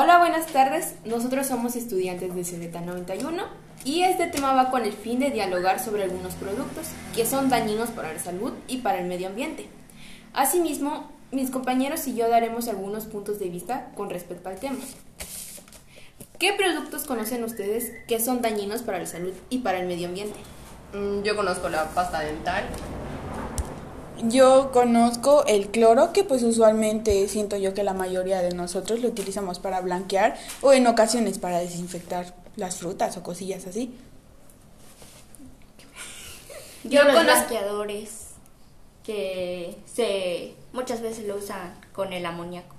[0.00, 0.94] Hola, buenas tardes.
[1.04, 3.42] Nosotros somos estudiantes de CZ 91
[3.84, 6.86] y este tema va con el fin de dialogar sobre algunos productos
[7.16, 9.66] que son dañinos para la salud y para el medio ambiente.
[10.34, 14.78] Asimismo, mis compañeros y yo daremos algunos puntos de vista con respecto al tema.
[16.38, 20.38] ¿Qué productos conocen ustedes que son dañinos para la salud y para el medio ambiente?
[20.94, 22.62] Mm, Yo conozco la pasta dental.
[24.24, 29.08] Yo conozco el cloro, que pues usualmente siento yo que la mayoría de nosotros lo
[29.08, 33.94] utilizamos para blanquear o en ocasiones para desinfectar las frutas o cosillas así.
[36.84, 38.24] Yo los conozco- blanqueadores
[39.04, 42.74] que se muchas veces lo usan con el amoníaco.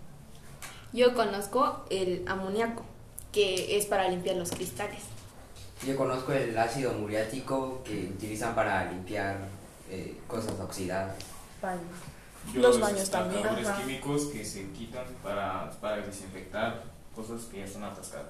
[0.92, 2.84] Yo conozco el amoníaco,
[3.32, 5.02] que es para limpiar los cristales.
[5.88, 9.38] Yo conozco el ácido muriático que utilizan para limpiar
[9.90, 11.16] eh, cosas oxidadas.
[12.54, 13.78] Yo Los baños también, ajá.
[13.82, 16.84] químicos que se quitan para, para desinfectar
[17.16, 18.28] cosas que ya están atascadas.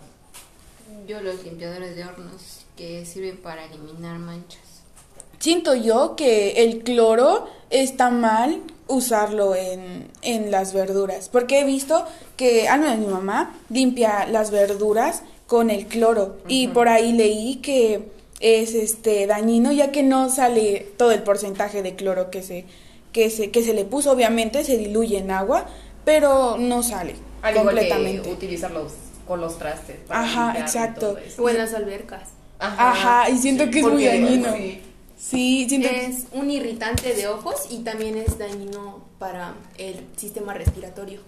[1.07, 4.61] Yo los limpiadores de hornos que sirven para eliminar manchas.
[5.37, 12.05] Siento yo que el cloro está mal usarlo en, en las verduras, porque he visto
[12.35, 17.57] que, al menos mi mamá, limpia las verduras con el cloro y por ahí leí
[17.57, 22.65] que es este dañino ya que no sale todo el porcentaje de cloro que se,
[23.11, 25.65] que se, que se le puso, obviamente se diluye en agua,
[26.05, 28.21] pero no sale Al igual completamente.
[28.23, 28.93] que utilizarlos
[29.27, 29.97] con los trastes.
[30.07, 31.17] para Ajá, exacto.
[31.37, 32.29] O en las albercas.
[32.59, 34.53] Ajá, y siento Sí, que es muy dañino.
[34.55, 34.81] sí.
[35.17, 40.53] Sí, siento que Es un irritante de ojos y también es dañino para el sistema
[40.53, 41.19] respiratorio.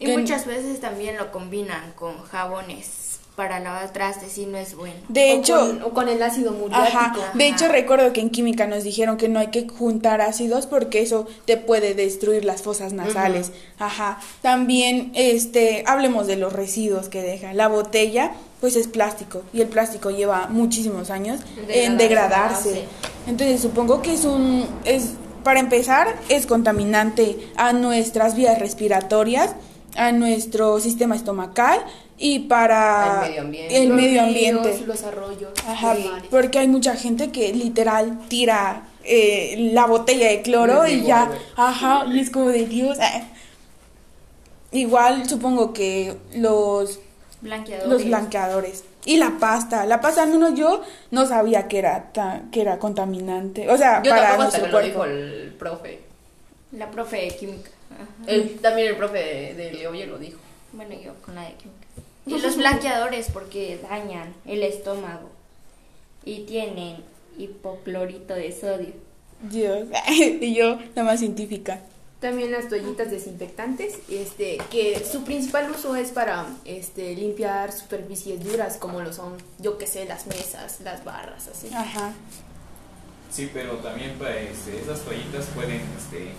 [0.00, 4.96] Y muchas veces también lo combinan con jabones para lavar trastes y no es bueno.
[5.08, 6.98] de O hecho, con, o con el ácido muriático.
[6.98, 7.32] Ajá.
[7.34, 11.00] De hecho, recuerdo que en química nos dijeron que no hay que juntar ácidos porque
[11.00, 13.52] eso te puede destruir las fosas nasales.
[13.78, 14.20] Ajá.
[14.42, 17.54] También, este, hablemos de los residuos que deja.
[17.54, 22.68] La botella, pues es plástico y el plástico lleva muchísimos años en Degradarse.
[22.68, 22.84] degradarse.
[23.26, 25.12] Entonces, supongo que es un, es,
[25.44, 29.54] para empezar, es contaminante a nuestras vías respiratorias,
[29.96, 31.80] a nuestro sistema estomacal
[32.22, 33.76] y para Al medio ambiente.
[33.82, 34.26] el Los medio ríos,
[34.58, 34.86] ambiente.
[34.86, 35.52] los arroyos.
[35.66, 36.28] Ajá, los mares.
[36.30, 42.04] porque hay mucha gente que literal tira eh, la botella de cloro y ya, ajá,
[42.12, 42.98] y es como de Dios.
[42.98, 43.24] eh.
[44.72, 47.00] Igual supongo que los,
[47.40, 47.90] Blanqueadores.
[47.90, 52.42] los blanqueadores y la pasta, la pasta al menos yo no sabía que era ta-
[52.52, 55.14] que era contaminante, o sea, Yo para tampoco hasta nuestro que lo dijo cuerpo.
[55.16, 56.00] el profe.
[56.72, 57.70] La profe de química.
[57.92, 58.30] Ajá.
[58.30, 60.38] El, también el profe de, de Leoye lo dijo.
[60.72, 61.79] Bueno, yo con la de química.
[62.30, 65.30] Y los blanqueadores porque dañan el estómago
[66.24, 66.98] y tienen
[67.38, 68.92] hipoclorito de sodio.
[69.42, 71.80] Dios, y yo la más científica.
[72.20, 78.76] También las toallitas desinfectantes, este, que su principal uso es para este, limpiar superficies duras
[78.76, 81.68] como lo son, yo que sé, las mesas, las barras, así.
[81.74, 82.12] Ajá.
[83.30, 86.32] Sí, pero también pues, este, esas toallitas pueden, este,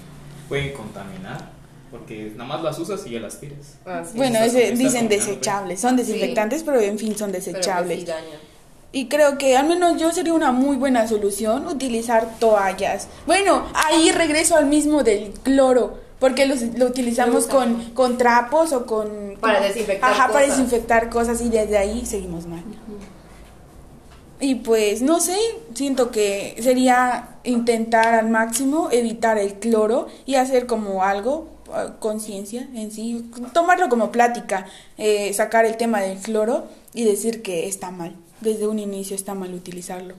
[0.47, 1.49] pueden contaminar
[1.91, 3.75] porque nada más las usas y ya las tiras.
[3.85, 4.17] Ah, sí.
[4.17, 8.05] Bueno, ese- dicen desechables, son desinfectantes, pero en fin son desechables.
[8.93, 13.07] Y creo que al menos yo sería una muy buena solución utilizar toallas.
[13.25, 18.85] Bueno, ahí regreso al mismo del cloro, porque los- lo utilizamos con, con trapos o
[18.85, 19.37] con...
[19.39, 22.63] Para con- desinfectar Ajá, para desinfectar cosas y desde ahí seguimos mal.
[24.39, 25.37] Y pues, no sé,
[25.75, 31.47] siento que sería intentar al máximo evitar el cloro y hacer como algo,
[31.99, 34.67] conciencia en sí, tomarlo como plática,
[34.97, 39.33] eh, sacar el tema del cloro y decir que está mal, desde un inicio está
[39.33, 40.15] mal utilizarlo.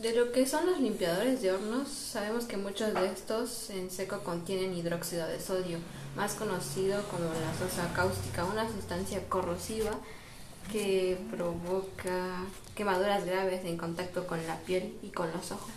[0.00, 4.20] De lo que son los limpiadores de hornos, sabemos que muchos de estos en seco
[4.20, 5.78] contienen hidróxido de sodio,
[6.14, 9.90] más conocido como la sosa cáustica, una sustancia corrosiva
[10.70, 12.44] que provoca
[12.76, 15.70] quemaduras graves en contacto con la piel y con los ojos.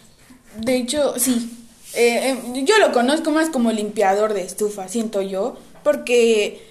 [0.57, 1.57] De hecho, sí.
[1.93, 6.61] Eh, eh, yo lo conozco más como limpiador de estufa, siento yo, porque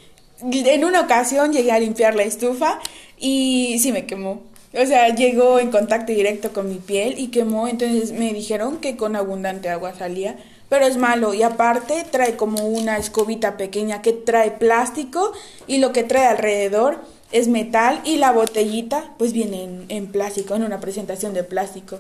[0.43, 2.81] en una ocasión llegué a limpiar la estufa
[3.19, 4.43] y sí me quemó.
[4.73, 8.97] O sea, llegó en contacto directo con mi piel y quemó, entonces me dijeron que
[8.97, 10.37] con abundante agua salía,
[10.69, 15.33] pero es malo y aparte trae como una escobita pequeña que trae plástico
[15.67, 17.01] y lo que trae alrededor
[17.33, 21.99] es metal y la botellita pues viene en, en plástico, en una presentación de plástico.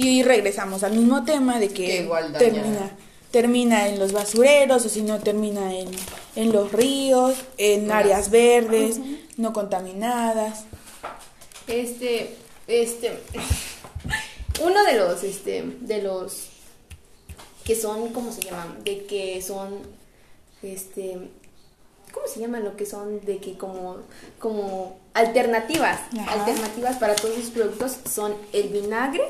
[0.00, 2.92] Y regresamos al mismo tema de que, igual termina
[3.30, 5.88] termina en los basureros o si no termina en,
[6.36, 9.00] en los ríos, en áreas verdes,
[9.36, 10.64] no contaminadas.
[11.66, 12.36] Este,
[12.66, 13.18] este,
[14.62, 16.48] uno de los, este, de los
[17.64, 18.82] que son, ¿cómo se llaman?
[18.84, 19.80] De que son,
[20.62, 21.18] este,
[22.12, 23.98] ¿cómo se llama lo que son de que como
[24.38, 26.32] como alternativas, Ajá.
[26.32, 29.24] alternativas para todos esos productos son el vinagre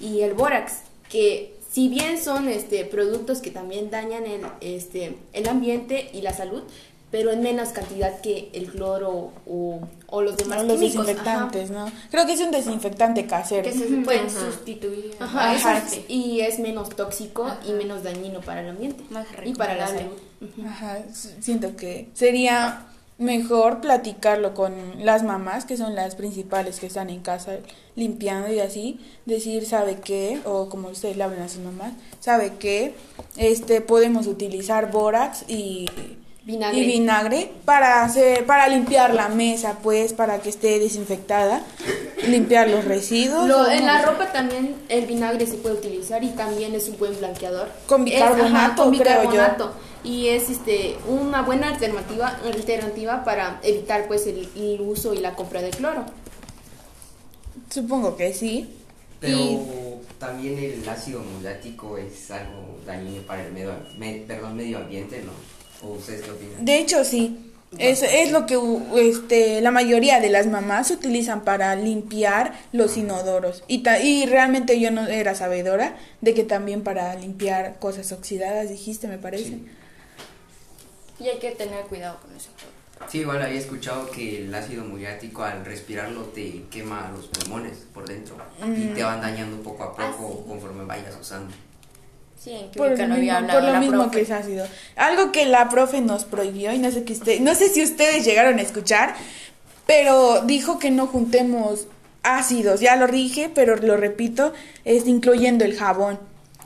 [0.00, 0.78] y el bórax,
[1.08, 6.32] que si bien son este productos que también dañan el este el ambiente y la
[6.32, 6.62] salud,
[7.10, 11.06] pero en menos cantidad que el cloro o, o los demás No, los químicos.
[11.06, 11.90] desinfectantes, ¿no?
[12.10, 13.62] Creo que es un desinfectante casero.
[13.62, 15.14] Que se pueden sustituir.
[15.18, 16.00] Ajá, Ajá, sí.
[16.06, 19.88] es- y es menos tóxico y menos dañino para el ambiente Más y para la
[19.88, 20.18] salud.
[20.66, 20.98] Ajá,
[21.40, 22.87] siento que sería
[23.18, 27.58] mejor platicarlo con las mamás, que son las principales que están en casa
[27.96, 30.40] limpiando y así, decir, ¿sabe qué?
[30.44, 32.94] O como ustedes le hablan a sus mamás, ¿sabe qué?
[33.36, 35.86] Este, podemos utilizar bórax y
[36.48, 36.78] Vinagre.
[36.80, 41.60] y vinagre para hacer para limpiar la mesa, pues, para que esté desinfectada,
[42.26, 43.46] limpiar los residuos.
[43.46, 47.14] Lo- en la ropa también el vinagre se puede utilizar y también es un buen
[47.18, 47.68] blanqueador.
[47.86, 49.30] Con Es, bicarbonato, con creo yo.
[49.30, 49.72] bicarbonato.
[50.02, 55.34] Y es este una buena alternativa alternativa para evitar pues el, el uso y la
[55.34, 56.06] compra de cloro.
[57.68, 58.74] Supongo que sí.
[59.20, 59.58] Pero Y-
[60.18, 65.32] también el ácido muriático es algo dañino para el medio, me- perdón, medio ambiente, ¿no?
[65.82, 66.64] ¿O ustedes qué opinan?
[66.64, 67.44] De hecho, sí.
[67.78, 68.58] Es, es lo que
[68.96, 73.62] este, la mayoría de las mamás utilizan para limpiar los inodoros.
[73.68, 78.70] Y, ta- y realmente yo no era sabedora de que también para limpiar cosas oxidadas,
[78.70, 79.44] dijiste, me parece.
[79.44, 79.66] Sí.
[81.20, 82.48] Y hay que tener cuidado con eso.
[83.08, 88.08] Sí, igual había escuchado que el ácido muriático al respirarlo te quema los pulmones por
[88.08, 88.36] dentro
[88.76, 90.48] y te van dañando poco a Ah, poco sí.
[90.48, 91.54] conforme vayas usando.
[92.42, 94.16] Sí, en Por química lo no había hablado por lo la mismo profe.
[94.16, 94.66] que es ácido.
[94.96, 98.24] Algo que la profe nos prohibió y no sé que usted, no sé si ustedes
[98.24, 99.14] llegaron a escuchar,
[99.86, 101.86] pero dijo que no juntemos
[102.22, 102.80] ácidos.
[102.80, 104.52] Ya lo dije, pero lo repito,
[104.84, 106.18] es incluyendo el jabón.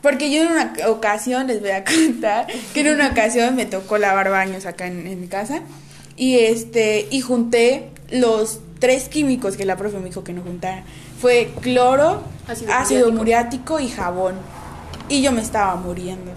[0.02, 3.98] Porque yo en una ocasión, les voy a contar, que en una ocasión me tocó
[3.98, 5.62] lavar baños acá en, en mi casa
[6.16, 10.82] y este y junté los tres químicos que la profe me dijo que no juntara.
[11.20, 12.22] Fue cloro,
[12.68, 14.34] Ácido muriático y jabón.
[15.12, 16.32] Y yo me estaba muriendo.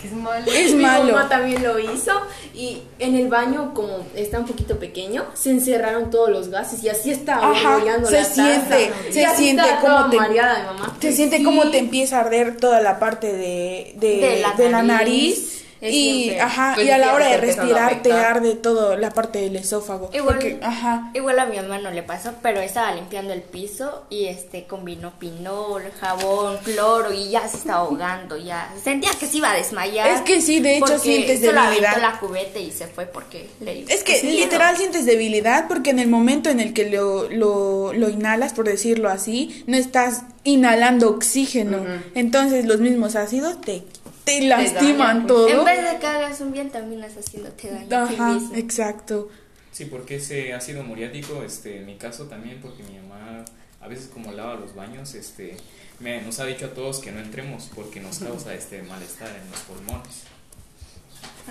[0.00, 0.46] Que es malo.
[0.52, 1.12] Es Mi malo.
[1.12, 2.12] mamá también lo hizo
[2.54, 6.88] y en el baño como está un poquito pequeño se encerraron todos los gases y
[6.88, 10.96] así estaba Ajá, se la siente, se siente como te- mareada mamá.
[11.00, 11.44] Se siente Sí.
[11.44, 15.64] como te empieza a arder toda la parte de, de, De la de la nariz.
[15.80, 19.40] Es Y, ajá, Pues y a la hora de respirar te arde toda la parte
[19.40, 20.10] del esófago.
[20.12, 21.10] Igual, Porque, ajá.
[21.14, 25.12] igual a mi mamá no le pasó, pero estaba limpiando el piso y este combinó
[25.18, 30.08] pinol, jabón, cloro y ya se estaba ahogando, ya sentía que se iba a desmayar.
[30.10, 32.00] Es que sí, de hecho, sientes debilidad.
[32.00, 36.08] la cubeta y se fue porque le Es que literal sientes debilidad porque en el
[36.08, 41.78] momento en el que lo, lo, lo inhalas, por decirlo así, no estás inhalando oxígeno.
[42.14, 43.82] Entonces los mismos ácidos te,
[44.26, 45.48] te lastiman todo.
[45.48, 48.56] En vez de que hagas un bien, terminas haciéndote daño Ajá, mismo.
[48.56, 49.30] exacto.
[49.70, 53.44] Sí, porque ese ácido muriático, este, en mi caso también, porque mi mamá
[53.80, 55.56] a veces como lava los baños, este,
[56.00, 59.48] me, nos ha dicho a todos que no entremos porque nos causa este malestar en
[59.48, 60.24] los pulmones.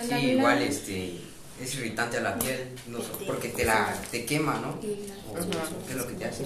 [0.09, 1.21] Sí, igual este
[1.61, 4.71] es irritante a la piel, no porque te la te quema, ¿no?
[4.71, 6.43] O qué es lo que te hace.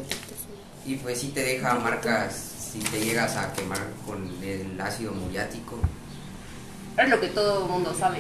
[0.86, 2.36] Y pues sí te deja marcas
[2.72, 5.80] si te llegas a quemar con el ácido muriático.
[7.02, 8.20] Es lo que todo el mundo sabe.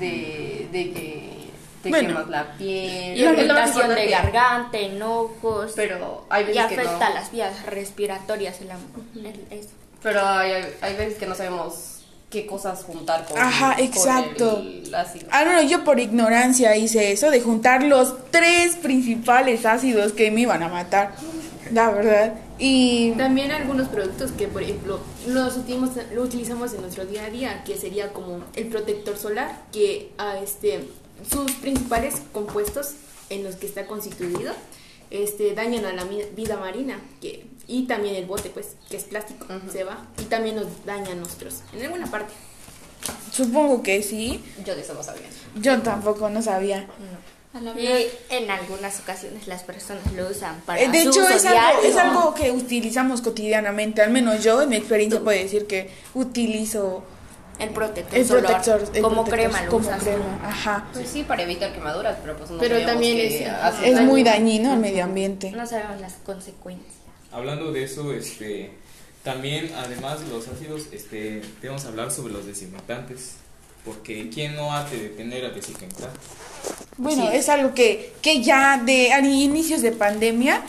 [0.00, 1.36] De, de que
[1.82, 2.08] te Bueno.
[2.08, 3.16] quemas la piel.
[3.16, 5.72] Y irritación de garganta, enojos.
[5.76, 7.14] Pero hay y veces que afecta no.
[7.14, 8.60] las vías respiratorias.
[8.60, 8.80] El, am-
[9.14, 9.68] el- eso.
[10.02, 11.92] Pero hay, hay- hay veces que no sabemos
[12.30, 14.58] qué cosas juntar con, Ajá, con exacto.
[14.58, 15.28] el ácido.
[15.30, 20.40] Ah, no, yo por ignorancia hice eso de juntar los tres principales ácidos que me
[20.42, 21.12] iban a matar.
[21.72, 22.34] La verdad.
[22.58, 27.30] Y También algunos productos que, por ejemplo, los utilizamos, lo utilizamos en nuestro día a
[27.30, 30.88] día, que sería como el protector solar, que a este,
[31.30, 32.92] sus principales compuestos
[33.28, 34.54] en los que está constituido
[35.10, 39.46] este, dañan a la vida marina que, y también el bote, pues, que es plástico,
[39.70, 42.32] se va y también nos daña a nosotros en alguna parte.
[43.32, 44.42] supongo que sí.
[44.64, 45.28] Yo de eso no sabía.
[45.60, 46.86] Yo tampoco no sabía.
[47.76, 51.82] Y en algunas ocasiones las personas lo usan para Eh, de su hecho, es algo,
[51.82, 54.02] es algo que utilizamos cotidianamente.
[54.02, 57.02] Al menos yo, en mi experiencia, puedo decir que utilizo
[57.58, 58.96] El protector, el solar, protector.
[58.96, 60.02] el como protector crema lo como usas.
[60.02, 60.40] crema.
[60.44, 60.86] Ajá.
[60.92, 64.06] Pues sí, para evitar quemaduras, pero pues no Pero también que es- hace Es daño.
[64.06, 65.50] muy dañino al medio ambiente.
[65.52, 66.92] No sabemos las consecuencias.
[67.32, 68.70] Hablando de eso, este,
[69.24, 73.36] también además de los ácidos, este, debemos hablar sobre los desinfectantes,
[73.86, 76.10] porque ¿quién no ha de tener a desinfectar?
[76.98, 77.36] Bueno, Sí.
[77.36, 80.62] es algo que, que ya de a inicios de pandemia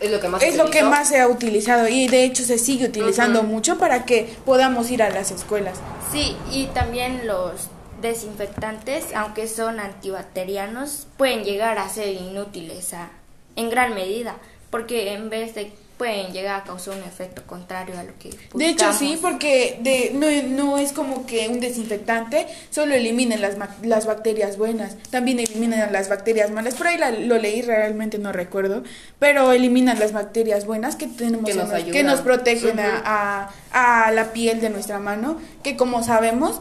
[0.00, 2.58] Es lo que más es lo que más se ha utilizado y de hecho se
[2.58, 5.78] sigue utilizando mucho para que podamos ir a las escuelas.
[6.10, 7.68] Sí, y también los
[8.02, 13.10] desinfectantes, aunque son antibacterianos, pueden llegar a ser inútiles a,
[13.56, 14.36] en gran medida,
[14.70, 18.68] porque en vez de pueden llegar a causar un efecto contrario a lo que De
[18.68, 23.76] hecho, sí, porque de, no, no es como que un desinfectante solo elimina las, ma-
[23.82, 26.74] las bacterias buenas, también elimina las bacterias malas.
[26.74, 28.82] Por ahí la- lo leí, realmente no recuerdo,
[29.20, 33.50] pero elimina las bacterias buenas que tenemos Que en nos nos- que nos protegen a,
[33.72, 36.60] a, a la piel de nuestra mano, que como sabemos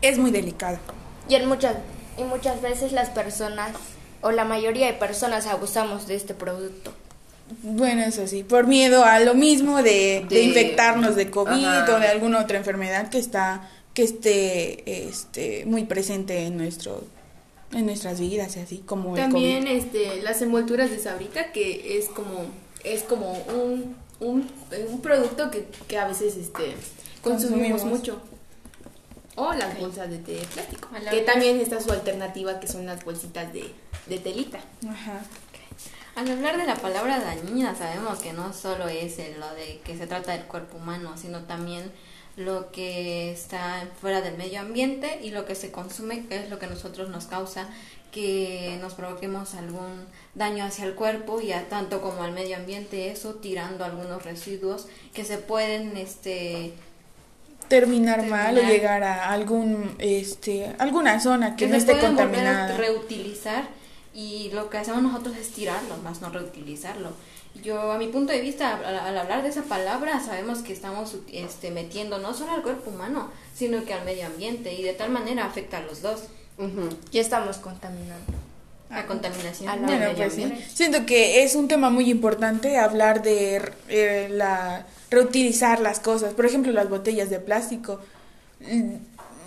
[0.00, 0.78] es muy delicada.
[1.28, 1.74] Y en muchas
[2.16, 3.70] y muchas veces las personas
[4.20, 6.92] o la mayoría de personas abusamos de este producto.
[7.62, 11.94] Bueno, eso sí, por miedo a lo mismo de, de De- infectarnos de COVID Ajá.
[11.96, 17.04] o de alguna otra enfermedad que está que esté este muy presente en nuestro
[17.72, 22.46] en nuestras vidas y así como También este las envolturas de sabrita que es como
[22.82, 24.50] es como un, un,
[24.90, 26.74] un producto que, que a veces este
[27.22, 27.84] consumimos, Consumimos.
[27.84, 28.20] mucho.
[29.36, 33.52] O las bolsas de, de plástico, que también está su alternativa que son las bolsitas
[33.52, 33.64] de,
[34.06, 34.60] de telita.
[34.88, 35.22] Ajá.
[36.16, 40.06] Al hablar de la palabra dañina, sabemos que no solo es lo de que se
[40.06, 41.90] trata del cuerpo humano, sino también
[42.36, 46.58] lo que está fuera del medio ambiente y lo que se consume, que es lo
[46.58, 47.68] que a nosotros nos causa
[48.14, 50.06] que nos provoquemos algún
[50.36, 54.86] daño hacia el cuerpo y a tanto como al medio ambiente, eso tirando algunos residuos
[55.12, 56.72] que se pueden este
[57.66, 62.76] Terminar, mal o llegar a algún este alguna zona que, que no se esté contaminada.
[62.76, 63.64] reutilizar
[64.14, 67.10] y lo que hacemos nosotros es tirarlo, más no reutilizarlo.
[67.62, 71.16] Yo, a mi punto de vista, al, al hablar de esa palabra, sabemos que estamos
[71.32, 75.10] este, metiendo no solo al cuerpo humano, sino que al medio ambiente y de tal
[75.10, 76.24] manera afecta a los dos.
[77.12, 78.32] Ya estamos contaminando.
[78.90, 80.42] La contaminación A la- del Bueno, medio pues sí.
[80.44, 80.68] ambiente.
[80.72, 86.34] Siento que es un tema muy importante hablar de eh, la reutilizar las cosas.
[86.34, 88.00] Por ejemplo, las botellas de plástico.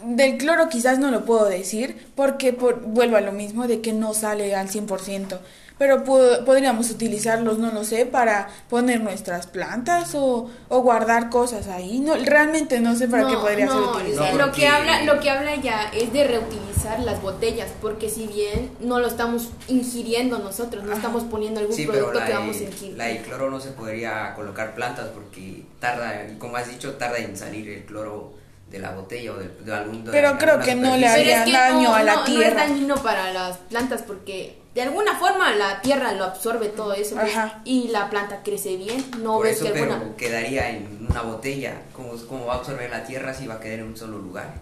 [0.04, 3.94] Del cloro quizás no lo puedo decir porque por- vuelvo a lo mismo de que
[3.94, 5.39] no sale al 100%.
[5.80, 11.68] Pero po- podríamos utilizarlos, no lo sé, para poner nuestras plantas o, o guardar cosas
[11.68, 12.00] ahí.
[12.00, 14.32] No, realmente no sé para qué No, podría ser utilizado.
[14.38, 18.25] No, lo que habla lo que habla ya es de reutilizar las botellas porque si
[18.25, 22.96] bien no lo estamos ingiriendo nosotros no estamos poniendo algún Sí, producto que vamos a
[22.98, 27.38] la de cloro no se podría colocar plantas porque tarda, como has dicho, tarda en
[27.38, 28.34] salir el cloro
[28.69, 31.45] de la botella o de, de algún de Pero creo que no le haría es
[31.45, 32.47] que daño no, a la no, no tierra.
[32.47, 37.15] es dañino para las plantas porque de alguna forma la tierra lo absorbe todo eso
[37.15, 37.62] pues, Ajá.
[37.65, 39.03] y la planta crece bien.
[39.21, 40.15] No Por ves eso, que pero alguna.
[40.17, 41.81] quedaría en una botella.
[41.93, 44.53] Como, como va a absorber la tierra si va a quedar en un solo lugar.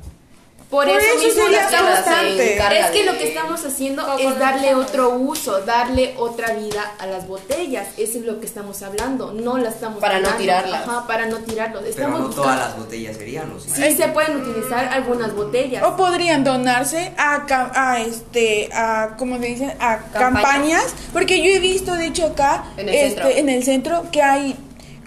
[0.70, 1.44] Por, Por eso, eso mismo.
[1.48, 7.28] Es que lo que estamos haciendo es darle otro uso, darle otra vida a las
[7.28, 7.88] botellas.
[7.98, 9.32] Eso es lo que estamos hablando.
[9.32, 10.88] No las estamos Para no tirarlas.
[10.88, 11.82] Ajá, para no tirarlos.
[11.84, 13.70] Pero Estamos no buscando- todas las botellas serían, ¿o sí?
[13.74, 15.84] Sí se pueden utilizar algunas botellas.
[15.84, 19.76] O podrían donarse a, ca- a este, a, ¿cómo se dice?
[19.80, 20.94] A campañas.
[21.14, 23.30] Porque yo he visto, de hecho, acá, En el este, centro.
[23.30, 24.56] en el centro, que hay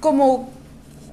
[0.01, 0.51] como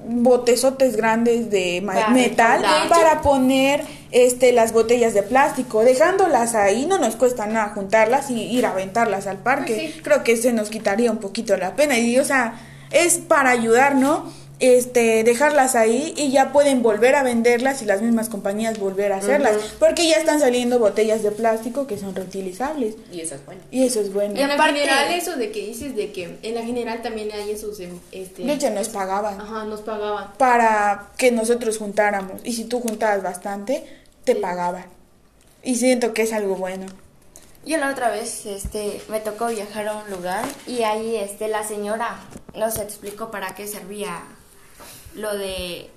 [0.08, 6.86] botezotes grandes de ma- Para metal para poner este las botellas de plástico dejándolas ahí
[6.86, 9.94] no nos cuesta nada juntarlas y ir a aventarlas al parque.
[10.02, 12.60] Creo que se nos quitaría un poquito la pena y o sea
[12.90, 18.00] es para ayudar no este dejarlas ahí y ya pueden volver a venderlas y las
[18.00, 22.94] mismas compañías volver a hacerlas porque ya están saliendo botellas de plástico que son reutilizables
[23.12, 23.60] Y eso es bueno.
[23.70, 26.54] y eso es bueno En la aparte- general, eso de que dices de que en
[26.54, 27.78] la general también hay esos.
[27.80, 30.32] em, Este, de hecho nos pagaban Ajá, nos pagaban.
[30.38, 32.40] para que nosotros juntáramos.
[32.44, 33.84] Y si tú juntabas bastante,
[34.24, 34.86] te pagaban.
[35.62, 36.86] Y siento que es algo bueno.
[37.66, 41.62] Yo la otra vez este, me tocó viajar a un lugar y ahí este, la
[41.66, 42.20] señora
[42.54, 44.22] nos explicó para qué servía
[45.16, 45.90] lo de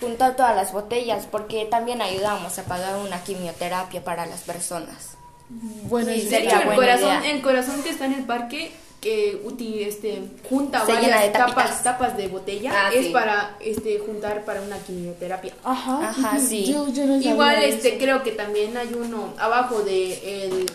[0.00, 5.16] juntar todas las botellas, porque también ayudamos a pagar una quimioterapia para las personas.
[5.48, 7.30] Bueno, Sí, De hecho, el buena corazón, idea.
[7.32, 11.82] el corazón que está en el parque que uti- este, junta Se varias de tapas,
[11.84, 13.12] tapas de botella Ah, es sí.
[13.12, 15.54] para este juntar para una quimioterapia.
[15.64, 16.64] Ajá, Ajá, sí.
[16.64, 17.76] Yo, yo no sabía Igual eso.
[17.76, 20.66] este creo que también hay uno abajo de el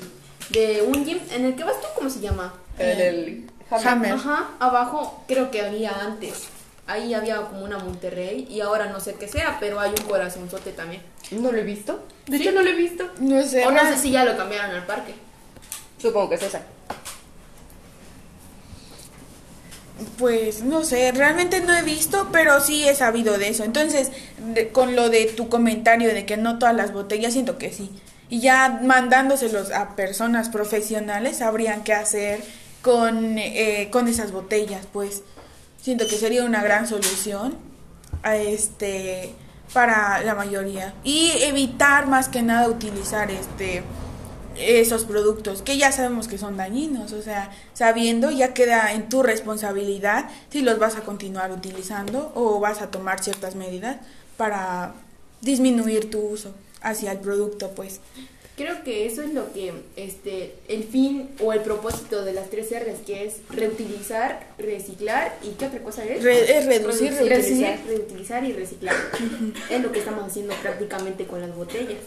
[0.50, 2.54] de un gym en el que vas tú cómo se llama?
[2.80, 3.50] El, el
[3.86, 4.14] Hammer.
[4.14, 6.48] Ajá, abajo creo que había antes.
[6.86, 10.72] Ahí había como una Monterrey y ahora no sé qué sea, pero hay un corazonzote
[10.74, 11.02] también.
[11.32, 12.04] No lo he visto.
[12.26, 13.10] De hecho, no lo he visto.
[13.20, 13.66] No sé.
[13.66, 15.14] O no sé si ya lo cambiaron al parque.
[15.98, 16.62] Supongo que es esa.
[20.18, 23.64] Pues no sé, realmente no he visto, pero sí he sabido de eso.
[23.64, 24.12] Entonces,
[24.54, 27.92] de- con lo de tu comentario de que no todas las botellas, siento que sí.
[28.30, 32.42] Y ya mandándoselos a personas profesionales, sabrían qué hacer
[32.82, 35.22] con, eh, con esas botellas, pues.
[35.84, 37.58] Siento que sería una gran solución
[38.24, 39.34] a este
[39.74, 43.84] para la mayoría y evitar más que nada utilizar este
[44.56, 49.24] esos productos que ya sabemos que son dañinos, o sea, sabiendo ya queda en tu
[49.24, 53.98] responsabilidad si los vas a continuar utilizando o vas a tomar ciertas medidas
[54.38, 54.94] para
[55.42, 58.00] disminuir tu uso hacia el producto, pues.
[58.56, 62.68] Creo que eso es lo que, este, el fin o el propósito de las tres
[62.70, 66.24] R's, que es reutilizar, reciclar y ¿qué otra cosa es?
[66.24, 67.80] es reducir, reutilizar.
[67.88, 68.96] reutilizar y reciclar.
[69.72, 71.98] es lo que estamos haciendo prácticamente con las botellas.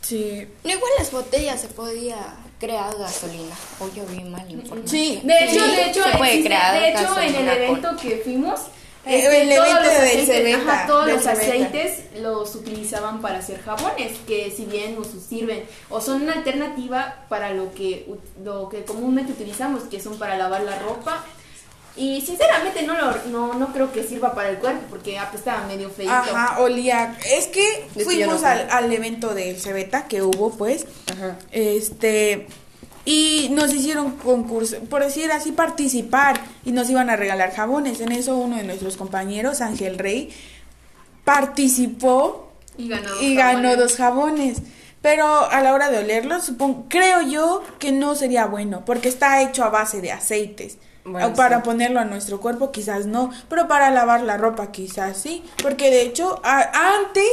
[0.00, 0.46] Sí.
[0.64, 2.16] No igual las botellas se podía
[2.58, 3.54] crear gasolina.
[3.78, 4.88] O yo vi mal información.
[4.88, 5.20] Sí.
[5.22, 7.96] De hecho, Sí, de hecho, se puede existe- crear de hecho en el con- evento
[8.02, 8.60] que fuimos,
[9.08, 14.50] este, el todos los aceites, ajá, todos los aceites los utilizaban para hacer jabones, que
[14.50, 18.06] si bien nos sirven o son una alternativa para lo que
[18.44, 21.24] lo que comúnmente utilizamos, que son para lavar la ropa.
[21.96, 25.90] Y sinceramente no lo, no, no creo que sirva para el cuerpo porque apestaba medio
[25.90, 26.12] feito.
[26.12, 27.18] Ajá, olía.
[27.26, 30.86] Es que fuimos no al, al evento del Cebeta que hubo, pues.
[31.10, 31.36] Ajá.
[31.50, 32.46] Este.
[33.10, 36.38] Y nos hicieron concurso, por decir así, participar.
[36.64, 38.00] Y nos iban a regalar jabones.
[38.02, 40.30] En eso uno de nuestros compañeros, Ángel Rey,
[41.24, 43.78] participó Y ganó dos y ganó jabones.
[43.78, 44.58] dos jabones.
[45.00, 49.40] Pero a la hora de olerlos, supongo, creo yo que no sería bueno, porque está
[49.42, 50.76] hecho a base de aceites.
[51.04, 51.62] Bueno, O para sí.
[51.64, 56.02] ponerlo a nuestro cuerpo quizás no, pero para lavar la ropa quizás sí, porque de
[56.02, 57.26] hecho a- antes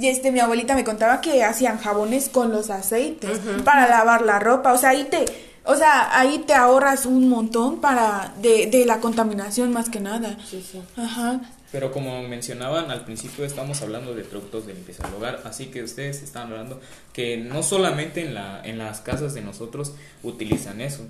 [0.00, 4.38] y este mi abuelita me contaba que hacían jabones con los aceites para lavar la
[4.38, 5.24] ropa, o sea, ahí te
[5.68, 10.38] o sea, ahí te ahorras un montón para de, de la contaminación más que nada.
[10.48, 10.80] Sí, sí.
[10.96, 11.40] Ajá.
[11.72, 15.82] Pero como mencionaban al principio, estamos hablando de productos de limpieza del hogar, así que
[15.82, 16.80] ustedes están hablando
[17.12, 21.02] que no solamente en, la, en las casas de nosotros utilizan eso,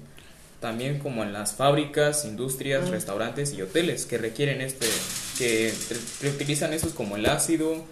[0.58, 4.86] también como en las fábricas, industrias, restaurantes y hoteles que requieren este,
[5.36, 7.84] que re- reutilizan esos como el ácido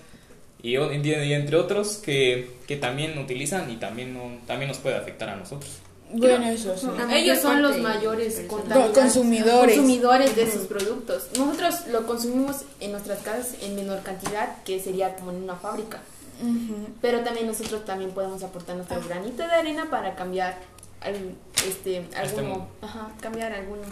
[0.65, 5.29] y, y entre otros que, que también utilizan y también, no, también nos puede afectar
[5.29, 5.71] a nosotros.
[6.11, 6.87] Bueno, eso sí.
[7.13, 9.75] Ellos son los mayores Consumidores.
[9.77, 11.29] consumidores de esos productos.
[11.37, 16.01] Nosotros lo consumimos en nuestras casas en menor cantidad, que sería como en una fábrica.
[17.01, 20.57] Pero también nosotros también podemos aportar nuestro granito de arena para cambiar
[21.01, 21.35] al-
[21.67, 22.69] este alguno, mundo.
[22.83, 23.83] ajá, cambiar alguno.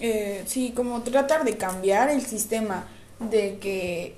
[0.00, 2.86] Eh, sí, como tratar de cambiar el sistema
[3.20, 4.14] de que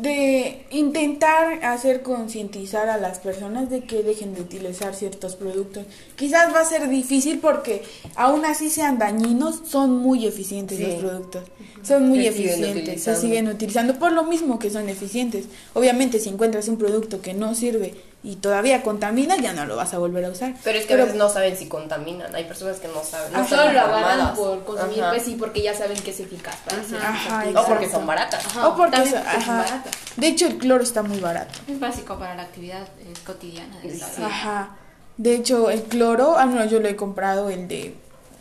[0.00, 5.84] de intentar hacer concientizar a las personas de que dejen de utilizar ciertos productos.
[6.16, 7.82] Quizás va a ser difícil porque
[8.16, 10.84] aún así sean dañinos, son muy eficientes Sí.
[10.84, 11.42] los productos.
[11.82, 15.46] Son muy Se siguen eficientes, se siguen utilizando por lo mismo que son eficientes.
[15.74, 19.94] Obviamente si encuentras un producto que no sirve y todavía contamina, ya no lo vas
[19.94, 20.54] a volver a usar.
[20.62, 22.32] Pero es que a veces no saben si contaminan.
[22.34, 23.32] Hay personas que no saben.
[23.32, 25.10] No No solo lo agarran por consumir, Ajá.
[25.10, 28.06] pues sí, porque ya saben que es eficaz para hacer Ajá, esas O porque son
[28.06, 28.46] baratas.
[28.46, 29.92] Ajá, o porque son baratas.
[30.16, 31.58] De hecho el cloro está muy barato.
[31.66, 34.06] Es básico para la actividad eh, cotidiana del día.
[34.24, 34.76] Ajá.
[35.16, 37.94] De hecho, el cloro, ah, no, yo lo he comprado, el de,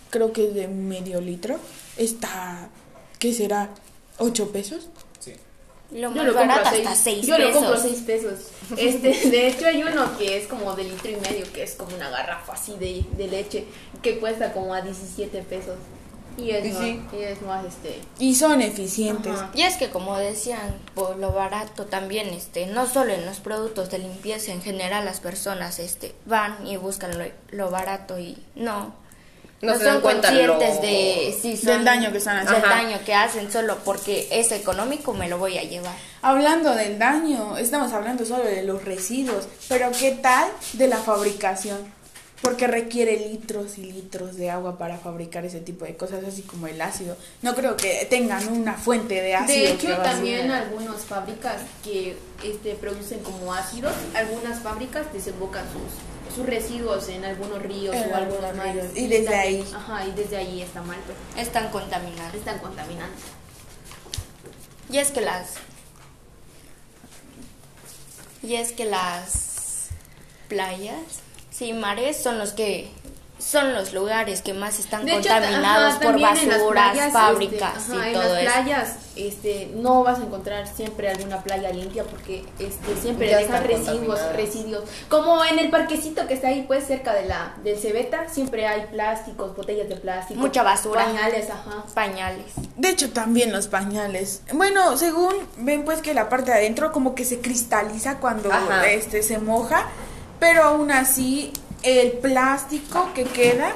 [0.10, 1.58] creo que es de medio litro.
[1.98, 2.70] Está,
[3.20, 3.70] ¿qué será?
[4.20, 4.88] ¿8 pesos?
[5.92, 7.54] Lo Yo más lo compro barato seis- hasta 6 Yo pesos.
[7.54, 8.34] lo compro 6 pesos.
[8.78, 11.94] Este, de hecho hay uno que es como de litro y medio, que es como
[11.96, 13.66] una garrafa así de, de leche,
[14.02, 15.76] que cuesta como a 17 pesos.
[16.38, 17.02] Y es Y más, sí.
[17.12, 18.00] y es más este.
[18.18, 19.34] Y son eficientes.
[19.34, 19.52] Ajá.
[19.54, 23.92] Y es que como decían, por lo barato también, este, no solo en los productos
[23.92, 28.94] de limpieza, en general las personas este, van y buscan lo, lo barato y no.
[29.62, 32.38] No No, se dan son cuenta conscientes lo- de si Del son- daño que están
[32.38, 32.68] haciendo.
[32.68, 35.96] Del daño que hacen solo porque es económico me lo voy a llevar.
[36.24, 41.78] Hablando del daño, estamos hablando solo de los residuos, pero ¿qué tal de la fabricación?
[42.42, 46.66] Porque requiere litros y litros de agua para fabricar ese tipo de cosas, así como
[46.66, 47.16] el ácido.
[47.44, 49.60] No creo que tengan una fuente de ácido.
[49.60, 55.84] De hecho, también algunas fábricas que este, producen como ácidos, algunas fábricas desembocan sus,
[56.36, 58.74] sus residuos en algunos ríos En o algunos mares.
[58.94, 59.74] ríos, y desde también- ahí.
[59.76, 61.46] Ajá, y desde ahí está mal, pues.
[61.48, 62.34] Están contaminados.
[62.34, 63.16] Están contaminando.
[64.90, 65.54] Y es que las
[68.44, 69.90] y es que las
[70.48, 70.98] playas,
[71.52, 72.90] sí, mares son los que
[73.42, 77.94] son los lugares que más están De hecho, contaminados ajá, por basuras, playas, fábricas este,
[77.96, 78.52] ajá, y en todo las eso.
[78.54, 83.64] playas este, no vas a encontrar siempre alguna playa limpia porque este, siempre Ya dejan
[83.64, 84.84] residuos, residuos.
[85.10, 88.86] Como en el parquecito que está ahí pues cerca de la del Cebeta, siempre hay
[88.88, 90.40] plásticos, botellas de plástico.
[90.40, 91.04] Mucha basura.
[91.04, 91.84] Pañales, ajá.
[91.94, 92.46] pañales.
[92.78, 94.42] De hecho, también los pañales.
[94.54, 98.88] Bueno, según ven pues que la parte de adentro como que se cristaliza cuando Ajá.
[98.88, 99.88] este se moja,
[100.40, 101.52] pero aún así
[101.84, 103.74] el plástico que queda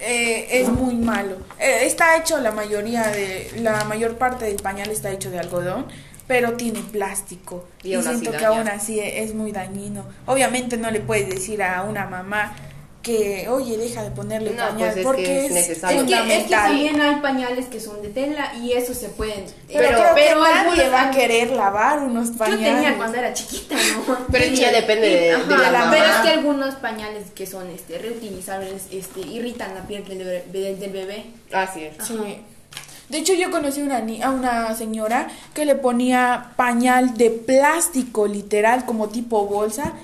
[0.00, 1.36] eh, es muy malo.
[1.58, 5.86] Eh, está hecho la mayoría de la mayor parte del pañal está hecho de algodón,
[6.26, 7.66] pero tiene plástico.
[7.82, 8.48] Y siento que daña.
[8.48, 10.04] aún así es muy dañino.
[10.26, 12.54] Obviamente no le puedes decir a una mamá
[13.16, 16.00] que, oye, deja de ponerle No, pañal, pues es que porque es es, necesario.
[16.02, 19.44] Es que, es que también hay pañales que son de tela y eso se pueden.
[19.66, 22.74] pero, creo que nadie va a querer lavar unos Yo pañales.
[22.74, 24.16] tenía cuando era chiquita, ¿no?
[24.30, 25.90] Pero ya depende de, Ajá, de la mamá.
[25.90, 30.44] pero es que algunos pañales que son este reutilizables este irritan la piel del bebé,
[30.52, 31.24] del- del bebé.
[31.52, 31.94] Así es.
[32.06, 32.16] Sí.
[33.08, 38.26] De hecho, yo conocí una ni- a una señora que le ponía pañal de plástico,
[38.26, 39.94] literal, como tipo bolsa,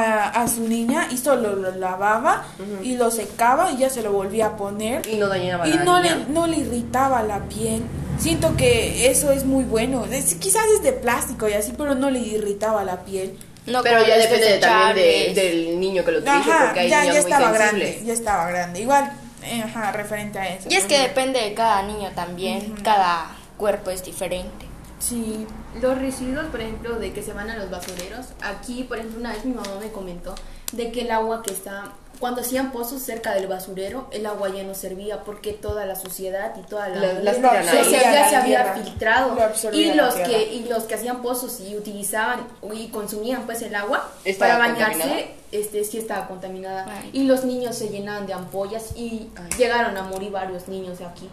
[0.00, 2.44] a, a su niña y solo lo lavaba
[2.82, 5.06] y lo secaba y ya se lo volvía a poner.
[5.08, 7.82] Y no dañaba Y la no le, no le irritaba la piel.
[8.18, 10.04] Siento que eso es muy bueno.
[10.10, 13.36] Es- quizás es de plástico y así, pero no le irritaba la piel.
[13.66, 16.88] No Pero ya depende de- también de- del niño que lo utilice, Ajá, porque hay
[16.90, 17.88] ya, niños ya muy estaba sensibles.
[17.90, 18.80] grande, ya estaba grande.
[18.80, 19.12] Igual,
[19.44, 20.68] eh, ajá, referente a eso.
[20.68, 24.66] Y es que depende de cada niño también, cada cuerpo es diferente.
[24.98, 25.46] Sí,
[25.80, 28.26] Los residuos, por ejemplo, de que se van a los basureros.
[28.42, 30.34] Aquí, por ejemplo, una vez mi mamá me comentó
[30.72, 34.62] de que el agua que está cuando hacían pozos cerca del basurero, el agua ya
[34.62, 37.84] no servía porque toda la suciedad y toda la La- se- ahí.
[37.84, 38.74] se- ya La se había tierra.
[38.84, 43.62] filtrado Lo y los que y los que hacían pozos y utilizaban y consumían pues
[43.62, 47.10] el agua ¿Estaba para bañarse este sí estaba contaminada Ay.
[47.12, 51.28] y los niños se llenaban de ampollas y llegaron a morir varios niños de aquí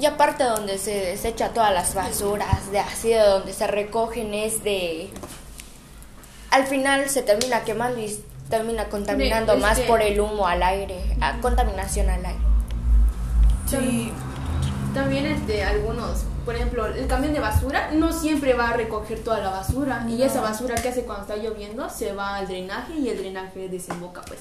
[0.00, 4.64] Y aparte donde se desecha todas las basuras, de así de donde se recogen es
[4.64, 5.10] de...
[6.50, 10.46] Al final se termina quemando y termina contaminando De- es más que- por el humo
[10.46, 12.40] al aire, a contaminación al aire.
[13.66, 14.12] sí.
[14.94, 19.38] También este, algunos, por ejemplo, el camión de basura no siempre va a recoger toda
[19.38, 23.08] la basura y esa basura que hace cuando está lloviendo se va al drenaje y
[23.08, 24.40] el drenaje desemboca pues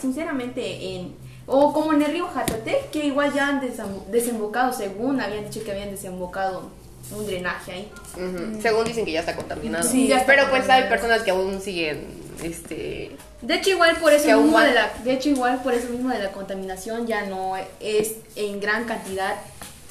[0.00, 1.14] sinceramente en
[1.46, 5.62] o como en el río Jatate que igual ya han desem- desembocado según habían dicho
[5.64, 6.70] que habían desembocado
[7.16, 7.92] un drenaje ahí.
[8.16, 8.60] Ujú.
[8.60, 9.88] Según dicen que ya está contaminado.
[9.88, 12.04] Sí, ya está pero pues hay personas que aún siguen
[12.42, 15.88] este De hecho igual por eso mismo van- de la de hecho igual por eso
[15.90, 19.34] mismo de la contaminación ya no es en gran cantidad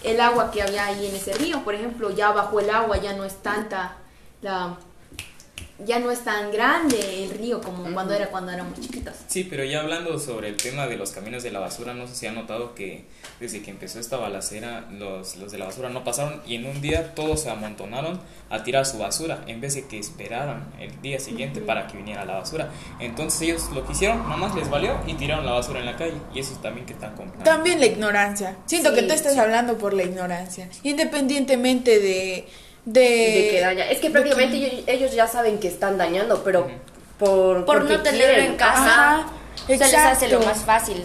[0.04, 3.14] el agua que había ahí en ese río, por ejemplo, ya bajo el agua ya
[3.14, 3.96] no es tanta
[4.44, 4.78] la
[5.84, 9.14] ya no es tan grande el río como cuando era cuando éramos chiquitos.
[9.28, 12.16] Sí, pero ya hablando sobre el tema de los camiones de la basura, no sé
[12.16, 13.06] si han notado que
[13.40, 16.82] desde que empezó esta balacera, los, los de la basura no pasaron y en un
[16.82, 21.20] día todos se amontonaron a tirar su basura en vez de que esperaran el día
[21.20, 22.70] siguiente para que viniera la basura.
[23.00, 25.98] Entonces ellos lo que hicieron, nada más les valió y tiraron la basura en la
[25.98, 26.16] calle.
[26.34, 27.44] Y eso también que están comprando.
[27.44, 28.58] También la ignorancia.
[28.66, 30.70] Siento que tú estás hablando por la ignorancia.
[30.84, 32.48] Independientemente de...
[32.86, 33.90] De, de que daña.
[33.90, 36.68] Es que prácticamente ellos, ellos ya saben que están dañando, pero
[37.18, 38.46] por Por no tenerlo quieren.
[38.52, 39.34] en casa, Ajá,
[39.68, 41.04] se les hace lo más fácil.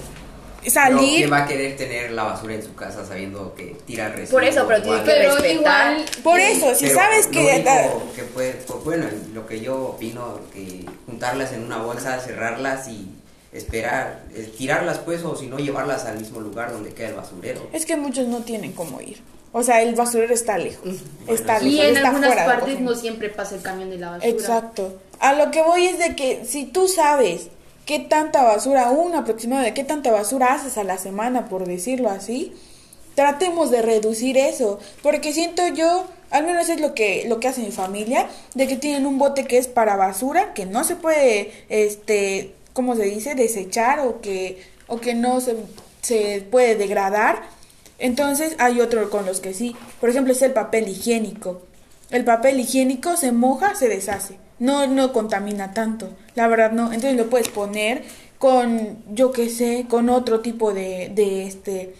[0.60, 1.16] Pero Salir...
[1.16, 4.30] ¿quién va a querer tener la basura en su casa sabiendo que tira residuos?
[4.30, 5.52] Por eso, pero tienes que respetar.
[5.54, 7.40] igual Por eso, si Pero sabes lo que...
[7.40, 12.88] único que puede, pues, bueno, lo que yo opino, que juntarlas en una bolsa, cerrarlas
[12.88, 13.08] y
[13.52, 17.66] esperar, eh, tirarlas pues, o si no, llevarlas al mismo lugar donde queda el basurero.
[17.72, 19.18] Es que muchos no tienen cómo ir.
[19.52, 20.98] O sea, el basurero está lejos.
[21.26, 24.10] está y lejos, en está algunas fuera partes no siempre pasa el camión de la
[24.10, 24.28] basura.
[24.28, 25.00] Exacto.
[25.18, 27.48] A lo que voy es de que si tú sabes
[27.84, 32.08] qué tanta basura, un aproximado de qué tanta basura haces a la semana, por decirlo
[32.08, 32.54] así,
[33.16, 34.78] tratemos de reducir eso.
[35.02, 38.76] Porque siento yo, al menos es lo que, lo que hace mi familia, de que
[38.76, 43.34] tienen un bote que es para basura, que no se puede, este, ¿cómo se dice?
[43.34, 45.56] Desechar o que, o que no se,
[46.00, 47.42] se puede degradar.
[48.00, 49.76] Entonces hay otro con los que sí.
[50.00, 51.62] Por ejemplo, es el papel higiénico.
[52.10, 54.38] El papel higiénico se moja, se deshace.
[54.58, 56.08] No, no contamina tanto.
[56.34, 56.92] La verdad no.
[56.92, 58.02] Entonces lo puedes poner
[58.38, 61.94] con, yo qué sé, con otro tipo de, de este,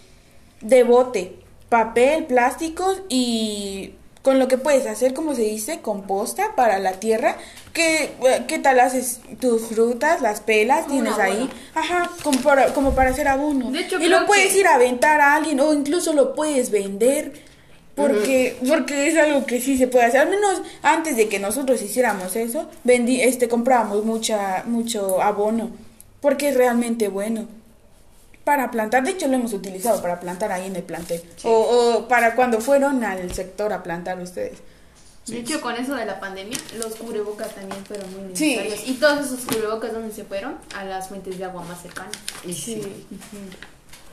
[0.59, 1.35] de bote.
[1.69, 7.37] Papel, plásticos y con lo que puedes hacer, como se dice, composta para la tierra.
[7.73, 8.11] ¿Qué,
[8.47, 11.49] qué tal haces tus frutas, las pelas, Como tienes ahí?
[11.73, 13.71] Ajá, como para, como para hacer abono.
[13.71, 16.69] De hecho, y lo puedes que- ir a aventar a alguien o incluso lo puedes
[16.71, 17.49] vender.
[17.95, 20.21] Porque, porque es algo que sí se puede hacer.
[20.21, 25.71] Al menos antes de que nosotros hiciéramos eso, vendí, este, comprábamos mucha, mucho abono.
[26.21, 27.47] Porque es realmente bueno.
[28.43, 31.21] Para plantar, de hecho lo hemos utilizado para plantar ahí en el plantel.
[31.43, 34.57] O, o para cuando fueron al sector a plantar ustedes.
[35.27, 38.55] De hecho, con eso de la pandemia, los cubrebocas también fueron muy Sí.
[38.55, 38.87] necesarios.
[38.87, 40.57] Y todos esos cubrebocas, ¿dónde se fueron?
[40.75, 42.11] A las fuentes de agua más cercanas.
[42.43, 43.05] Y sí.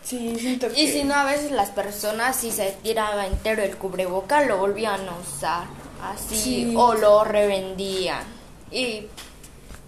[0.02, 0.80] Sí, siento que...
[0.82, 5.00] Y si no, a veces las personas, si se tiraba entero el cubreboca, lo volvían
[5.08, 5.64] a usar
[6.02, 6.74] así Sí.
[6.76, 8.22] o lo revendían.
[8.70, 9.06] Y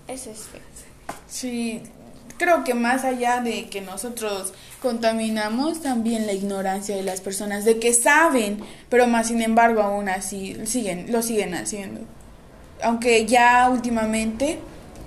[0.08, 0.60] eso es feo.
[1.28, 1.82] Sí,
[2.36, 7.78] creo que más allá de que nosotros contaminamos, también la ignorancia de las personas, de
[7.78, 12.00] que saben, pero más sin embargo aún así siguen, lo siguen haciendo.
[12.82, 14.58] Aunque ya últimamente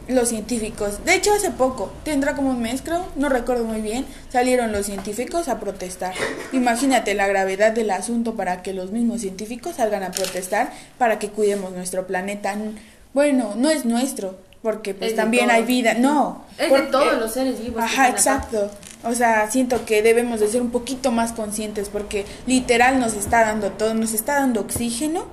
[0.07, 4.05] los científicos, de hecho hace poco, tendrá como un mes creo, no recuerdo muy bien,
[4.29, 6.13] salieron los científicos a protestar.
[6.51, 11.29] Imagínate la gravedad del asunto para que los mismos científicos salgan a protestar para que
[11.29, 12.55] cuidemos nuestro planeta.
[13.13, 16.45] Bueno, no es nuestro, porque pues también hay vida, no.
[16.57, 17.83] Es de todos los seres vivos.
[17.83, 18.09] Ajá, acá.
[18.15, 18.71] exacto.
[19.03, 23.41] O sea, siento que debemos de ser un poquito más conscientes porque literal nos está
[23.41, 25.25] dando todo, nos está dando oxígeno,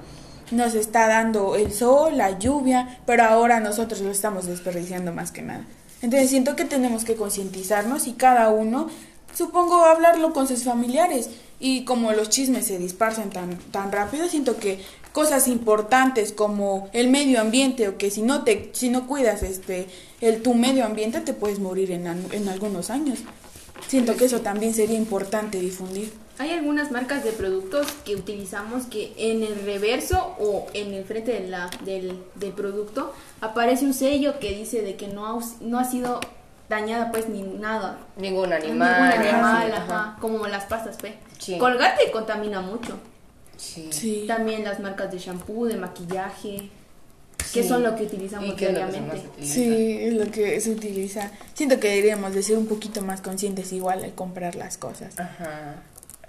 [0.50, 5.42] nos está dando el sol, la lluvia, pero ahora nosotros lo estamos desperdiciando más que
[5.42, 5.64] nada.
[6.02, 8.88] Entonces siento que tenemos que concientizarnos y cada uno,
[9.32, 11.30] supongo, hablarlo con sus familiares.
[11.60, 14.80] Y como los chismes se dispersan tan, tan rápido, siento que
[15.12, 19.86] cosas importantes como el medio ambiente o que si no te si no cuidas este
[20.20, 23.20] el tu medio ambiente te puedes morir en, an- en algunos años.
[23.88, 26.12] Siento que eso también sería importante difundir.
[26.38, 31.32] Hay algunas marcas de productos que utilizamos que en el reverso o en el frente
[31.32, 35.78] de la, del, del producto aparece un sello que dice de que no ha, no
[35.78, 36.20] ha sido
[36.68, 37.98] dañada pues ni nada.
[38.16, 39.12] Ningún Ningún animal.
[39.12, 39.82] animal, ajá.
[39.82, 41.14] ajá, como las pastas pues.
[41.38, 41.58] Sí.
[41.58, 42.96] Colgate contamina mucho.
[43.60, 43.88] Sí.
[43.90, 44.24] Sí.
[44.26, 46.70] También las marcas de shampoo, de maquillaje,
[47.52, 47.68] que Sí.
[47.68, 49.28] son lo que utilizamos ¿Y qué es lo que se diariamente.
[49.28, 49.54] utiliza?
[49.54, 51.30] Sí, es lo que se utiliza.
[51.54, 55.18] Siento que deberíamos de ser un poquito más conscientes igual al comprar las cosas.
[55.18, 55.76] Ajá.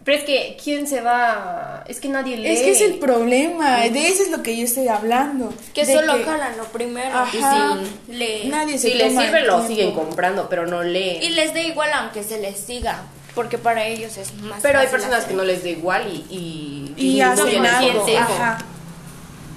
[0.04, 1.84] Pero es que, ¿quién se va?
[1.88, 2.48] Es que nadie lee.
[2.50, 5.54] Es que es el problema, de eso es lo que yo estoy hablando.
[5.76, 7.16] Que de solo que jalan lo primero.
[7.16, 7.78] Ajá.
[8.08, 8.48] Y lee.
[8.50, 11.22] Nadie se Si les sirve, lo siguen comprando, pero no leen.
[11.22, 13.04] Y les da igual aunque se les siga.
[13.36, 15.30] Porque para ellos es más Pero hay personas hacer.
[15.30, 16.94] que no les da igual y...
[16.98, 18.18] Y, y hacen disminuyen el algo.
[18.18, 18.58] Ajá.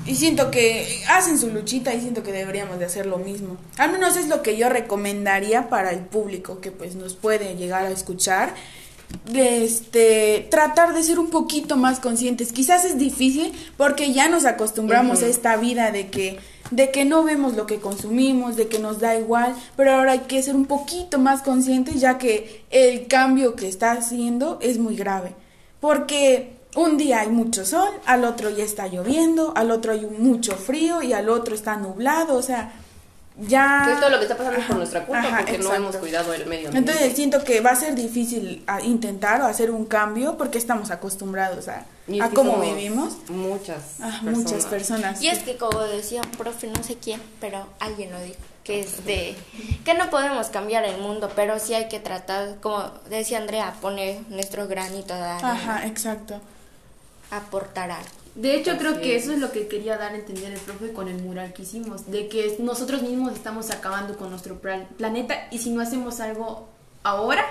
[0.07, 3.57] Y siento que hacen su luchita y siento que deberíamos de hacer lo mismo.
[3.79, 7.87] Al menos es lo que yo recomendaría para el público que pues nos puede llegar
[7.87, 8.55] a escuchar.
[9.31, 12.53] De, Este, tratar de ser un poquito más conscientes.
[12.53, 16.39] Quizás es difícil porque ya nos acostumbramos a esta vida de que
[16.71, 20.21] de que no vemos lo que consumimos, de que nos da igual, pero ahora hay
[20.21, 24.97] que ser un poquito más conscientes ya que el cambio que está haciendo es muy
[24.97, 25.35] grave.
[25.81, 30.57] Porque un día hay mucho sol, al otro ya está lloviendo, al otro hay mucho
[30.57, 32.73] frío y al otro está nublado, o sea,
[33.37, 33.79] ya...
[33.79, 36.33] Entonces todo lo que está pasando es por nuestra culpa Ajá, porque no hemos cuidado
[36.33, 36.93] el medio ambiente.
[36.93, 40.91] Entonces siento que va a ser difícil a intentar o hacer un cambio porque estamos
[40.91, 41.79] acostumbrados a,
[42.21, 43.17] a que cómo vivimos.
[43.29, 44.37] Muchas a personas.
[44.37, 45.23] muchas personas.
[45.23, 48.81] Y es que como decía un profe, no sé quién, pero alguien lo dijo, que
[48.81, 49.37] es de
[49.85, 54.21] que no podemos cambiar el mundo, pero sí hay que tratar, como decía Andrea, poner
[54.29, 56.41] nuestro granito de arena, Ajá, exacto.
[57.31, 58.24] aportar algo.
[58.35, 59.23] De hecho, creo que es.
[59.25, 62.11] eso es lo que quería dar a entender el profe con el mural que hicimos,
[62.11, 66.69] de que nosotros mismos estamos acabando con nuestro plan- planeta y si no hacemos algo
[67.05, 67.45] ahora,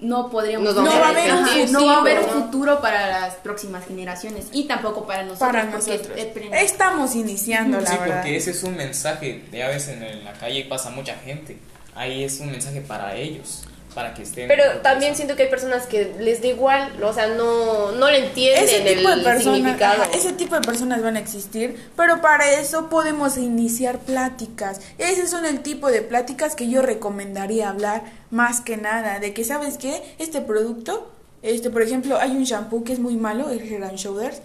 [0.00, 0.74] no podríamos...
[0.74, 2.32] Nos vamos No va a haber un Ajá, futuro, no va a haber un ¿no?
[2.32, 5.48] futuro para las próximas generaciones y tampoco para nosotros.
[5.52, 6.08] Para nosotros.
[6.52, 8.16] Estamos iniciando, la Sí, verdad.
[8.16, 11.58] porque ese es un mensaje, ya ves en, en la calle pasa mucha gente,
[11.94, 13.62] ahí es un mensaje para ellos,
[13.92, 14.48] para que estén...
[14.48, 18.26] Pero también siento que hay personas que les da igual, o sea, no, no le
[18.26, 20.02] entienden ese tipo el de personas, significado.
[20.02, 24.80] ajá, ese tipo de personas van a existir, pero para eso podemos iniciar pláticas.
[24.98, 29.44] Ese son el tipo de pláticas que yo recomendaría hablar más que nada, de que
[29.44, 31.10] sabes qué, este producto,
[31.42, 34.40] este por ejemplo, hay un shampoo que es muy malo, el Head and Shoulders.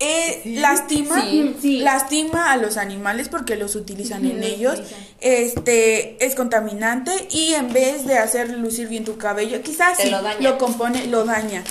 [0.00, 1.78] Eh, lastima Sí, sí.
[1.78, 4.98] lastima a los animales porque los utilizan en Los ellos utilizan.
[5.20, 9.98] este es contaminante y en vez de hacer lucir bien tu cabello quizás
[10.40, 11.64] lo compone lo daña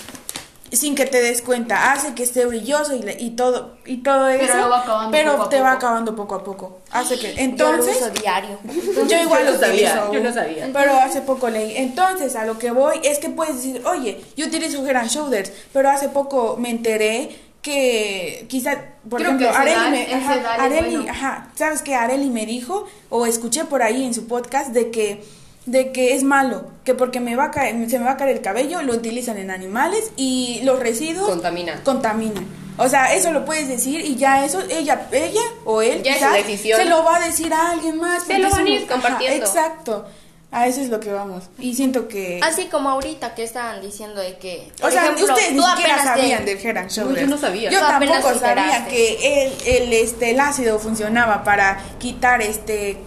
[0.70, 4.26] sin que te des cuenta, hace que esté brilloso y, le- y todo y todo
[4.28, 5.78] Pero eso, va pero poco a te va poco.
[5.78, 6.80] acabando poco a poco.
[6.92, 8.60] Hace que yo entonces lo uso diario.
[9.08, 10.70] yo igual Yo lo sabía, utilizo, yo no sabía.
[10.74, 11.78] Pero hace poco leí.
[11.78, 15.54] Entonces, a lo que voy es que puedes decir, oye, yo utilizo Head and Shoulders,
[15.72, 17.30] pero hace poco me enteré
[17.68, 18.78] que quizá,
[19.10, 21.12] por Creo ejemplo, Areli, me, ajá, Areli, bueno.
[21.12, 25.24] ajá, ¿sabes que Areli me dijo o escuché por ahí en su podcast de que
[25.66, 28.38] de que es malo, que porque me va a caer, se me va a caer
[28.38, 31.82] el cabello, lo utilizan en animales y los residuos Contaminan.
[31.84, 32.46] contaminan.
[32.78, 36.48] O sea, eso lo puedes decir y ya eso, ella, ella o él Ya es
[36.48, 36.80] decisión.
[36.80, 38.24] se lo va a decir a alguien más.
[38.24, 39.46] Se lo van a ir compartiendo.
[39.46, 40.06] exacto.
[40.50, 41.44] A eso es lo que vamos.
[41.60, 42.40] Y siento que...
[42.42, 46.02] Así como ahorita que estaban diciendo de que, o sea, ejemplo, ustedes ni siquiera apenas
[46.16, 47.22] te- sabían del Head and Shoulders.
[47.22, 47.70] yo no sabía.
[47.70, 52.98] Yo Tú apenas tampoco sabía que el, el, este, el ácido funcionaba para quitar este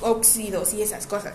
[0.00, 1.34] óxidos y esas cosas.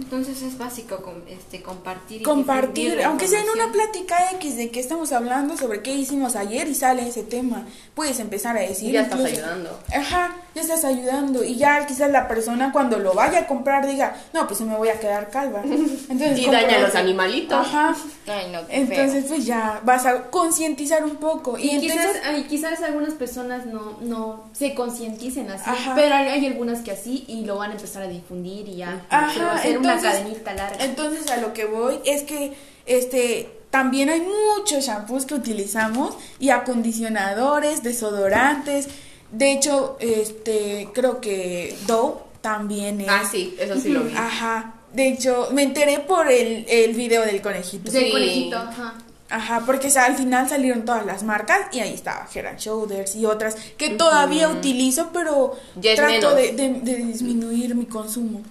[0.00, 2.20] Entonces es básico com- este, compartir.
[2.22, 6.36] y Compartir, aunque sea en una plática X de que estamos hablando sobre qué hicimos
[6.36, 8.88] ayer y sale ese tema, puedes empezar a decir.
[8.90, 9.78] Y ya estás ayudando.
[9.94, 11.44] Ajá, ya estás ayudando.
[11.44, 14.88] Y ya quizás la persona cuando lo vaya a comprar diga, no, pues me voy
[14.88, 15.62] a quedar calva.
[15.64, 17.58] Entonces, Y daña a los animalitos.
[17.66, 17.94] Ajá.
[18.26, 21.58] Ay, no, qué Entonces, pues ya vas a concientizar un poco.
[21.58, 25.92] Y, Y quizás, entonces, ay, quizás algunas personas no, no se concienticen así, Ajá.
[25.94, 29.04] pero hay, hay algunas que así y lo van a empezar a difundir y ya
[29.10, 30.84] Ajá, hacer entonces- una cadenita larga.
[30.84, 32.52] Entonces a lo que voy es que
[32.86, 38.88] este también hay muchos shampoos que utilizamos y acondicionadores, desodorantes.
[39.30, 43.08] De hecho, este creo que Dove también es.
[43.08, 44.12] Ah, sí, eso sí lo vi.
[44.16, 44.74] Ajá.
[44.92, 47.92] De hecho, me enteré por el, el video del conejito.
[47.92, 48.10] Del sí.
[48.10, 48.94] conejito, ajá.
[49.28, 52.58] Ajá, porque o sea, al final salieron todas las marcas y ahí estaba Head and
[52.58, 56.34] Shoulders y otras que todavía utilizo, pero Ya trato menos.
[56.34, 58.42] de, de- de disminuir mi consumo.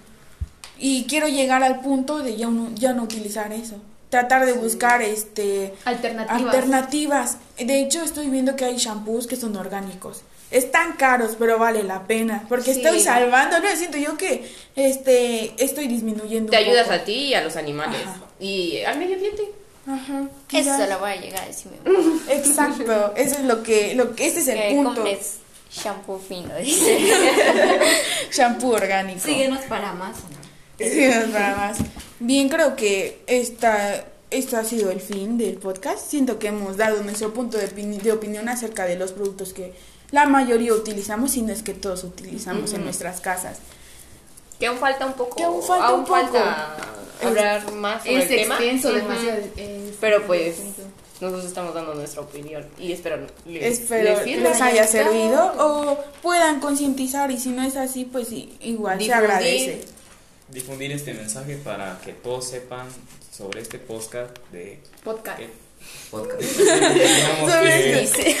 [0.80, 3.76] Y quiero llegar al punto de ya no, ya no utilizar eso.
[4.08, 6.42] Tratar de buscar este Alternativas.
[6.42, 7.36] alternativas.
[7.58, 10.22] De hecho, estoy viendo que hay shampoos que son orgánicos.
[10.50, 12.44] Están caros, pero vale la pena.
[12.48, 12.80] Porque Sí.
[12.80, 16.50] estoy salvando, no siento yo que este estoy disminuyendo.
[16.50, 16.96] Te un ayudas poco.
[16.96, 18.00] a ti y a los animales.
[18.02, 18.20] Ajá.
[18.40, 19.44] Y al medio ambiente.
[19.86, 20.24] Ajá.
[20.52, 21.76] Eso lo voy a llegar a decirme.
[22.30, 24.94] Exacto, eso es lo que, lo que este es el Que punto.
[25.02, 25.36] compres
[25.72, 26.98] shampoo fino, dice.
[28.32, 29.20] Shampoo orgánico.
[29.20, 30.16] Síguenos para más.
[30.18, 30.39] ¿o no?
[31.32, 31.78] Para más.
[32.18, 36.06] Bien, creo que esta, esto ha sido el fin del podcast.
[36.10, 39.72] Siento que hemos dado nuestro punto de, opini- de opinión acerca de los productos que
[40.10, 43.58] la mayoría utilizamos, si no es que todos utilizamos en nuestras casas.
[44.58, 45.36] Que aún falta un poco.
[45.36, 46.14] Que aún falta un poco.
[46.20, 46.76] falta
[47.22, 49.38] hablar más sobre Es el extenso, demasiado.
[49.56, 50.56] es- Pero pues
[51.20, 54.48] nosotros estamos dando nuestra opinión y espero les, Espero les que sirva.
[54.50, 59.84] les haya servido o puedan concientizar y si no es así, pues igual se agradece.
[60.52, 62.86] Difundir este mensaje para que todos sepan
[63.36, 65.38] sobre este podcast de Podcast.
[65.38, 65.48] que-
[66.10, 66.42] Podcast.
[66.42, 68.36] Sobre que-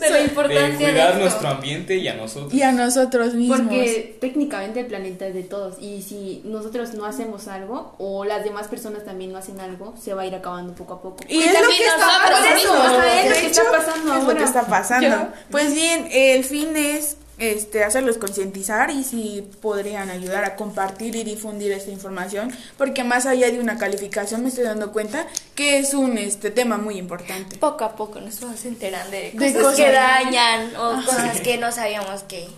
[0.00, 1.20] De la de importancia de cuidar esto.
[1.20, 2.52] nuestro ambiente y a nosotros.
[2.52, 3.60] Y a nosotros mismos.
[3.60, 8.42] Porque técnicamente el planeta es de todos y si nosotros no hacemos algo o las
[8.42, 11.18] demás personas también no hacen algo, se va a ir acabando poco a poco.
[11.28, 12.48] Y es lo también que está pasando.
[12.48, 14.38] es lo De que está pasando es lo ahora.
[14.38, 15.06] que está pasando.
[15.08, 15.34] Ya.
[15.52, 17.16] Pues bien, el fin es
[17.50, 23.26] este hacerlos concientizar y si podrían ayudar a compartir y difundir esta información, porque más
[23.26, 27.56] allá de una calificación me estoy dando cuenta que es un este tema muy importante.
[27.56, 29.76] Poco a poco nos vamos enterando de De cosas, cosas.
[29.76, 32.48] que dañan o cosas que no sabíamos que...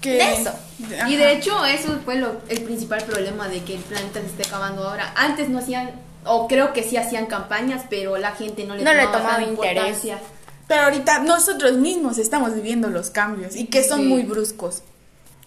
[0.00, 0.50] Que, De eso.
[0.94, 1.08] Ajá.
[1.08, 4.46] Y de hecho eso fue lo, el principal problema de que el planeta se esté
[4.46, 5.12] acabando ahora.
[5.16, 5.90] Antes no hacían,
[6.24, 9.36] o creo que sí hacían campañas, pero la gente no le No le tomaba, tomaba
[9.38, 10.02] tanta interés.
[10.68, 14.06] Pero ahorita nosotros mismos estamos viviendo los cambios y que son Sí.
[14.06, 14.82] muy bruscos.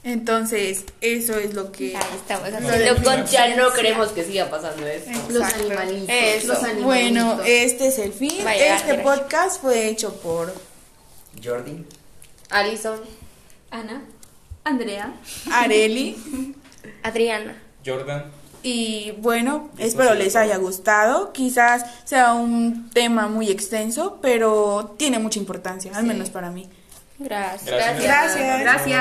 [0.04, 1.96] Entonces, eso es lo que...
[1.96, 5.12] Ahí estamos haciendo Ya no queremos que siga pasando esto.
[5.30, 6.10] Los animalitos.
[6.10, 6.48] Eso.
[6.48, 6.84] Los animalitos.
[6.86, 8.32] Bueno, este es el fin.
[8.32, 9.02] Llegar, Este gracias.
[9.04, 10.52] podcast fue hecho por
[11.44, 11.86] Jordi.
[12.50, 13.00] Alison.
[13.70, 14.02] Ana.
[14.64, 15.14] Andrea.
[15.52, 16.18] Areli.
[17.04, 17.62] Adriana.
[17.86, 18.26] Jordan.
[18.64, 21.34] Y bueno, espero les haya gustado.
[21.34, 26.70] Quizás sea un tema muy extenso, pero tiene mucha importancia, al menos para mí.
[27.18, 27.66] Gracias.
[27.66, 28.04] Gracias.
[28.04, 28.62] Gracias.
[28.62, 29.00] Gracias.